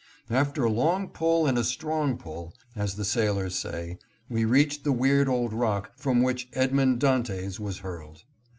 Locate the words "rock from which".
5.53-6.49